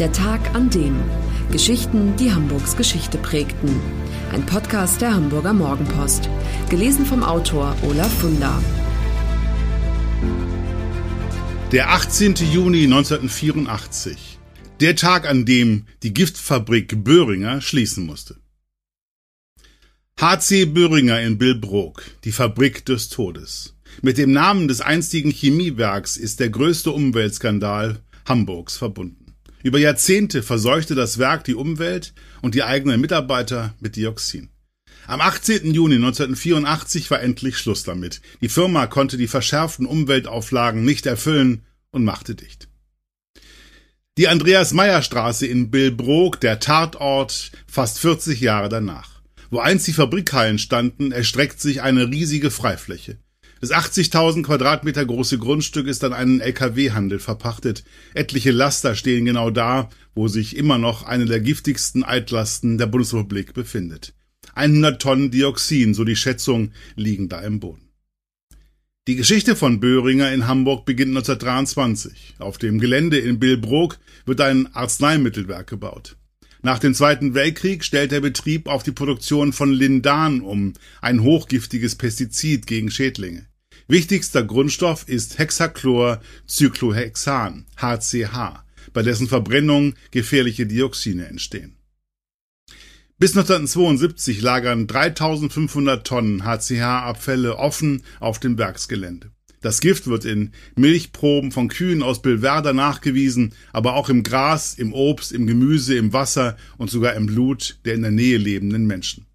Der 0.00 0.12
Tag 0.12 0.54
an 0.54 0.70
dem. 0.70 0.96
Geschichten, 1.52 2.16
die 2.16 2.32
Hamburgs 2.32 2.74
Geschichte 2.74 3.18
prägten. 3.18 3.68
Ein 4.32 4.46
Podcast 4.46 5.02
der 5.02 5.12
Hamburger 5.12 5.52
Morgenpost. 5.52 6.30
Gelesen 6.70 7.04
vom 7.04 7.22
Autor 7.22 7.76
Olaf 7.82 8.10
Funder. 8.10 8.64
Der 11.70 11.90
18. 11.90 12.34
Juni 12.50 12.84
1984. 12.84 14.38
Der 14.80 14.96
Tag, 14.96 15.28
an 15.28 15.44
dem 15.44 15.84
die 16.02 16.14
Giftfabrik 16.14 17.04
Böhringer 17.04 17.60
schließen 17.60 18.06
musste. 18.06 18.36
HC 20.18 20.64
Böhringer 20.64 21.20
in 21.20 21.36
Billbrook, 21.36 22.04
die 22.24 22.32
Fabrik 22.32 22.86
des 22.86 23.10
Todes. 23.10 23.76
Mit 24.00 24.16
dem 24.16 24.32
Namen 24.32 24.66
des 24.66 24.80
einstigen 24.80 25.30
Chemiewerks 25.30 26.16
ist 26.16 26.40
der 26.40 26.48
größte 26.48 26.90
Umweltskandal 26.90 28.00
Hamburgs 28.24 28.78
verbunden. 28.78 29.19
Über 29.62 29.78
Jahrzehnte 29.78 30.42
verseuchte 30.42 30.94
das 30.94 31.18
Werk 31.18 31.44
die 31.44 31.54
Umwelt 31.54 32.14
und 32.40 32.54
die 32.54 32.62
eigenen 32.62 33.00
Mitarbeiter 33.00 33.74
mit 33.80 33.96
Dioxin. 33.96 34.48
Am 35.06 35.20
18. 35.20 35.74
Juni 35.74 35.96
1984 35.96 37.10
war 37.10 37.20
endlich 37.20 37.58
Schluss 37.58 37.82
damit. 37.82 38.20
Die 38.40 38.48
Firma 38.48 38.86
konnte 38.86 39.16
die 39.16 39.28
verschärften 39.28 39.86
Umweltauflagen 39.86 40.84
nicht 40.84 41.06
erfüllen 41.06 41.62
und 41.90 42.04
machte 42.04 42.34
dicht. 42.34 42.68
Die 44.16 44.28
Andreas-Meyer-Straße 44.28 45.46
in 45.46 45.70
Billbrook, 45.70 46.40
der 46.40 46.60
Tatort, 46.60 47.52
fast 47.66 47.98
40 47.98 48.40
Jahre 48.40 48.68
danach. 48.68 49.20
Wo 49.50 49.58
einst 49.58 49.86
die 49.86 49.92
Fabrikhallen 49.92 50.58
standen, 50.58 51.12
erstreckt 51.12 51.60
sich 51.60 51.82
eine 51.82 52.08
riesige 52.08 52.50
Freifläche. 52.50 53.18
Das 53.60 53.72
80.000 53.72 54.42
Quadratmeter 54.42 55.04
große 55.04 55.36
Grundstück 55.36 55.86
ist 55.86 56.02
an 56.02 56.14
einen 56.14 56.40
Lkw-Handel 56.40 57.18
verpachtet. 57.18 57.84
Etliche 58.14 58.52
Laster 58.52 58.94
stehen 58.94 59.26
genau 59.26 59.50
da, 59.50 59.90
wo 60.14 60.28
sich 60.28 60.56
immer 60.56 60.78
noch 60.78 61.02
eine 61.02 61.26
der 61.26 61.40
giftigsten 61.40 62.02
Altlasten 62.02 62.78
der 62.78 62.86
Bundesrepublik 62.86 63.52
befindet. 63.52 64.14
100 64.54 65.02
Tonnen 65.02 65.30
Dioxin, 65.30 65.92
so 65.92 66.04
die 66.04 66.16
Schätzung, 66.16 66.72
liegen 66.96 67.28
da 67.28 67.40
im 67.42 67.60
Boden. 67.60 67.90
Die 69.06 69.16
Geschichte 69.16 69.54
von 69.54 69.78
Böhringer 69.78 70.32
in 70.32 70.46
Hamburg 70.46 70.86
beginnt 70.86 71.10
1923. 71.10 72.36
Auf 72.38 72.56
dem 72.56 72.80
Gelände 72.80 73.18
in 73.18 73.38
Billbrook 73.38 73.98
wird 74.24 74.40
ein 74.40 74.74
Arzneimittelwerk 74.74 75.66
gebaut. 75.66 76.16
Nach 76.62 76.78
dem 76.78 76.94
Zweiten 76.94 77.34
Weltkrieg 77.34 77.84
stellt 77.84 78.12
der 78.12 78.20
Betrieb 78.20 78.68
auf 78.68 78.82
die 78.82 78.92
Produktion 78.92 79.52
von 79.52 79.70
Lindan 79.70 80.40
um, 80.40 80.72
ein 81.02 81.22
hochgiftiges 81.22 81.96
Pestizid 81.96 82.66
gegen 82.66 82.90
Schädlinge. 82.90 83.49
Wichtigster 83.90 84.42
Grundstoff 84.44 85.08
ist 85.08 85.40
Hexachlorcyclohexan, 85.40 87.66
HCH, 87.76 88.62
bei 88.92 89.02
dessen 89.02 89.26
Verbrennung 89.26 89.94
gefährliche 90.12 90.64
Dioxine 90.64 91.26
entstehen. 91.26 91.74
Bis 93.18 93.36
1972 93.36 94.42
lagern 94.42 94.86
3500 94.86 96.06
Tonnen 96.06 96.44
HCH-Abfälle 96.44 97.56
offen 97.56 98.04
auf 98.20 98.38
dem 98.38 98.56
Werksgelände. 98.58 99.32
Das 99.60 99.80
Gift 99.80 100.06
wird 100.06 100.24
in 100.24 100.52
Milchproben 100.76 101.50
von 101.50 101.66
Kühen 101.66 102.04
aus 102.04 102.22
Billwerder 102.22 102.72
nachgewiesen, 102.72 103.54
aber 103.72 103.94
auch 103.94 104.08
im 104.08 104.22
Gras, 104.22 104.74
im 104.74 104.92
Obst, 104.92 105.32
im 105.32 105.48
Gemüse, 105.48 105.96
im 105.96 106.12
Wasser 106.12 106.56
und 106.78 106.90
sogar 106.90 107.14
im 107.14 107.26
Blut 107.26 107.80
der 107.84 107.94
in 107.94 108.02
der 108.02 108.12
Nähe 108.12 108.38
lebenden 108.38 108.86
Menschen. 108.86 109.26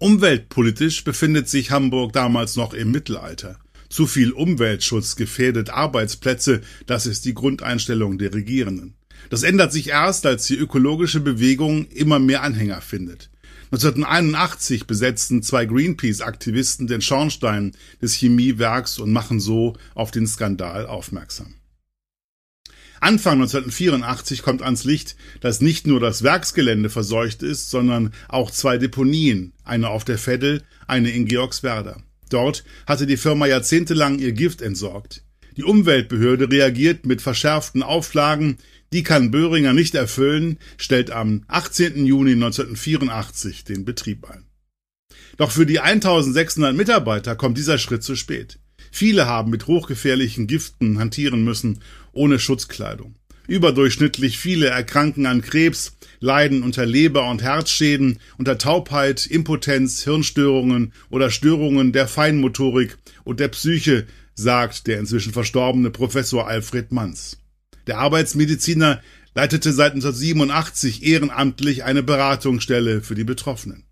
Umweltpolitisch 0.00 1.04
befindet 1.04 1.50
sich 1.50 1.70
Hamburg 1.70 2.14
damals 2.14 2.56
noch 2.56 2.72
im 2.72 2.90
Mittelalter. 2.90 3.58
Zu 3.90 4.06
viel 4.06 4.32
Umweltschutz 4.32 5.14
gefährdet 5.14 5.68
Arbeitsplätze, 5.68 6.62
das 6.86 7.04
ist 7.04 7.26
die 7.26 7.34
Grundeinstellung 7.34 8.16
der 8.16 8.32
Regierenden. 8.32 8.94
Das 9.28 9.42
ändert 9.42 9.74
sich 9.74 9.90
erst, 9.90 10.24
als 10.24 10.46
die 10.46 10.56
ökologische 10.56 11.20
Bewegung 11.20 11.84
immer 11.88 12.18
mehr 12.18 12.42
Anhänger 12.42 12.80
findet. 12.80 13.28
1981 13.72 14.86
besetzten 14.86 15.42
zwei 15.42 15.66
Greenpeace-Aktivisten 15.66 16.86
den 16.86 17.02
Schornstein 17.02 17.72
des 18.00 18.14
Chemiewerks 18.14 18.98
und 18.98 19.12
machen 19.12 19.38
so 19.38 19.76
auf 19.94 20.10
den 20.12 20.26
Skandal 20.26 20.86
aufmerksam. 20.86 21.56
Anfang 23.00 23.40
1984 23.40 24.42
kommt 24.42 24.62
ans 24.62 24.84
Licht, 24.84 25.16
dass 25.40 25.62
nicht 25.62 25.86
nur 25.86 26.00
das 26.00 26.22
Werksgelände 26.22 26.90
verseucht 26.90 27.42
ist, 27.42 27.70
sondern 27.70 28.12
auch 28.28 28.50
zwei 28.50 28.76
Deponien, 28.76 29.52
eine 29.64 29.88
auf 29.88 30.04
der 30.04 30.18
Veddel, 30.18 30.62
eine 30.86 31.10
in 31.10 31.24
Georgswerder. 31.24 32.02
Dort 32.28 32.62
hatte 32.86 33.06
die 33.06 33.16
Firma 33.16 33.46
jahrzehntelang 33.46 34.18
ihr 34.18 34.32
Gift 34.32 34.60
entsorgt. 34.60 35.24
Die 35.56 35.64
Umweltbehörde 35.64 36.50
reagiert 36.50 37.06
mit 37.06 37.22
verschärften 37.22 37.82
Auflagen, 37.82 38.58
die 38.92 39.02
kann 39.02 39.30
Böhringer 39.30 39.72
nicht 39.72 39.94
erfüllen, 39.94 40.58
stellt 40.76 41.10
am 41.10 41.44
18. 41.48 42.04
Juni 42.04 42.32
1984 42.32 43.64
den 43.64 43.84
Betrieb 43.84 44.28
ein. 44.28 44.46
Doch 45.36 45.50
für 45.50 45.66
die 45.66 45.80
1600 45.80 46.74
Mitarbeiter 46.74 47.34
kommt 47.34 47.56
dieser 47.56 47.78
Schritt 47.78 48.02
zu 48.02 48.14
spät. 48.14 48.58
Viele 48.90 49.26
haben 49.26 49.50
mit 49.50 49.66
hochgefährlichen 49.66 50.46
Giften 50.46 50.98
hantieren 50.98 51.44
müssen, 51.44 51.80
ohne 52.12 52.38
Schutzkleidung. 52.38 53.14
Überdurchschnittlich 53.46 54.38
viele 54.38 54.68
erkranken 54.68 55.26
an 55.26 55.42
Krebs, 55.42 55.96
leiden 56.20 56.62
unter 56.62 56.86
Leber- 56.86 57.28
und 57.28 57.42
Herzschäden, 57.42 58.20
unter 58.38 58.58
Taubheit, 58.58 59.26
Impotenz, 59.26 60.04
Hirnstörungen 60.04 60.92
oder 61.08 61.30
Störungen 61.30 61.92
der 61.92 62.06
Feinmotorik 62.06 62.96
und 63.24 63.40
der 63.40 63.48
Psyche, 63.48 64.06
sagt 64.34 64.86
der 64.86 65.00
inzwischen 65.00 65.32
verstorbene 65.32 65.90
Professor 65.90 66.46
Alfred 66.46 66.92
Manz. 66.92 67.38
Der 67.86 67.98
Arbeitsmediziner 67.98 69.02
leitete 69.34 69.72
seit 69.72 69.94
1987 69.94 71.02
ehrenamtlich 71.02 71.84
eine 71.84 72.02
Beratungsstelle 72.02 73.02
für 73.02 73.14
die 73.14 73.24
Betroffenen. 73.24 73.84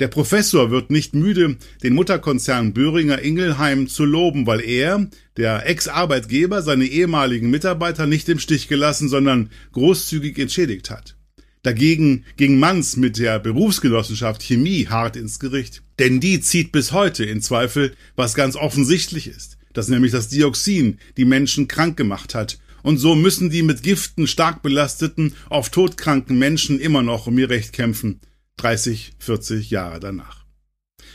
Der 0.00 0.08
Professor 0.08 0.70
wird 0.70 0.90
nicht 0.90 1.14
müde, 1.14 1.56
den 1.82 1.94
Mutterkonzern 1.94 2.72
Böhringer 2.72 3.20
Ingelheim 3.20 3.88
zu 3.88 4.04
loben, 4.04 4.46
weil 4.46 4.60
er, 4.60 5.10
der 5.36 5.68
Ex-Arbeitgeber, 5.68 6.62
seine 6.62 6.84
ehemaligen 6.84 7.50
Mitarbeiter 7.50 8.06
nicht 8.06 8.28
im 8.28 8.38
Stich 8.38 8.68
gelassen, 8.68 9.08
sondern 9.08 9.50
großzügig 9.72 10.38
entschädigt 10.38 10.90
hat. 10.90 11.16
Dagegen 11.64 12.24
ging 12.36 12.60
Manns 12.60 12.96
mit 12.96 13.18
der 13.18 13.40
Berufsgenossenschaft 13.40 14.40
Chemie 14.42 14.86
hart 14.86 15.16
ins 15.16 15.40
Gericht. 15.40 15.82
Denn 15.98 16.20
die 16.20 16.40
zieht 16.40 16.70
bis 16.70 16.92
heute 16.92 17.24
in 17.24 17.42
Zweifel, 17.42 17.94
was 18.14 18.34
ganz 18.34 18.54
offensichtlich 18.54 19.26
ist, 19.26 19.58
dass 19.72 19.88
nämlich 19.88 20.12
das 20.12 20.28
Dioxin 20.28 20.98
die 21.16 21.24
Menschen 21.24 21.66
krank 21.66 21.96
gemacht 21.96 22.36
hat 22.36 22.58
und 22.82 22.98
so 22.98 23.16
müssen 23.16 23.50
die 23.50 23.62
mit 23.62 23.82
Giften 23.82 24.28
stark 24.28 24.62
belasteten, 24.62 25.34
oft 25.50 25.72
todkranken 25.72 26.38
Menschen 26.38 26.78
immer 26.78 27.02
noch 27.02 27.26
um 27.26 27.36
ihr 27.38 27.50
Recht 27.50 27.72
kämpfen, 27.72 28.20
30, 28.58 29.12
40 29.18 29.70
Jahre 29.70 30.00
danach. 30.00 30.44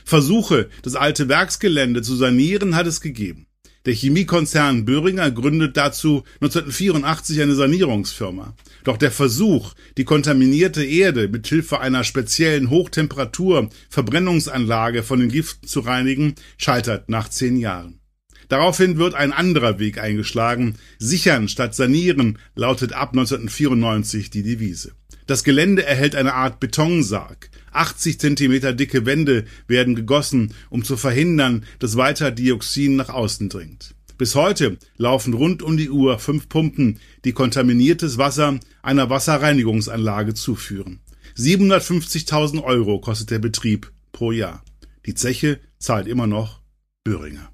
Versuche, 0.06 0.70
das 0.82 0.96
alte 0.96 1.30
Werksgelände 1.30 2.02
zu 2.02 2.16
sanieren, 2.16 2.76
hat 2.76 2.88
es 2.88 3.00
gegeben. 3.00 3.48
Der 3.86 3.94
Chemiekonzern 3.94 4.86
Böhringer 4.86 5.30
gründet 5.30 5.76
dazu 5.76 6.24
1984 6.36 7.42
eine 7.42 7.56
Sanierungsfirma. 7.56 8.56
Doch 8.86 8.96
der 8.96 9.12
Versuch, 9.12 9.74
die 9.98 10.06
kontaminierte 10.06 10.86
Erde 10.86 11.28
mit 11.28 11.48
Hilfe 11.48 11.82
einer 11.82 12.06
speziellen 12.06 12.70
Hochtemperatur 12.70 13.70
Verbrennungsanlage 13.90 15.04
von 15.04 15.20
den 15.20 15.30
Giften 15.30 15.68
zu 15.68 15.82
reinigen, 15.82 16.36
scheitert 16.58 17.10
nach 17.10 17.28
zehn 17.28 17.58
Jahren. 17.58 18.00
Daraufhin 18.48 18.98
wird 18.98 19.16
ein 19.16 19.34
anderer 19.34 19.80
Weg 19.80 19.98
eingeschlagen. 19.98 20.76
Sichern 20.98 21.50
statt 21.50 21.76
sanieren 21.76 22.40
lautet 22.56 22.94
ab 22.94 23.10
1994 23.10 24.30
die 24.30 24.44
Devise. 24.44 24.94
Das 25.26 25.44
Gelände 25.44 25.86
erhält 25.86 26.16
eine 26.16 26.34
Art 26.34 26.60
Betonsarg. 26.60 27.50
80 27.72 28.20
Zentimeter 28.20 28.74
dicke 28.74 29.06
Wände 29.06 29.46
werden 29.68 29.96
gegossen, 29.96 30.54
um 30.70 30.84
zu 30.84 30.98
verhindern, 30.98 31.64
dass 31.80 31.98
weiter 31.98 32.32
Dioxin 32.32 32.96
nach 32.96 33.10
außen 33.10 33.50
dringt. 33.50 33.96
Bis 34.18 34.36
heute 34.36 34.78
laufen 34.98 35.34
rund 35.34 35.64
um 35.64 35.76
die 35.76 35.90
Uhr 35.90 36.20
fünf 36.20 36.50
Pumpen, 36.50 37.00
die 37.26 37.32
kontaminiertes 37.32 38.18
Wasser 38.18 38.60
einer 38.82 39.10
Wasserreinigungsanlage 39.10 40.34
zuführen. 40.34 41.00
750.000 41.36 42.64
Euro 42.64 43.00
kostet 43.00 43.32
der 43.32 43.40
Betrieb 43.40 43.92
pro 44.12 44.32
Jahr. 44.32 44.64
Die 45.06 45.16
Zeche 45.16 45.60
zahlt 45.80 46.08
immer 46.08 46.28
noch 46.28 46.62
Böhringer. 47.04 47.50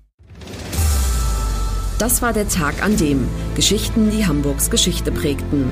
Das 1.97 2.21
war 2.21 2.33
der 2.33 2.47
Tag 2.47 2.83
an 2.83 2.97
dem 2.97 3.27
Geschichten, 3.55 4.11
die 4.11 4.25
Hamburgs 4.25 4.69
Geschichte 4.69 5.11
prägten. 5.11 5.71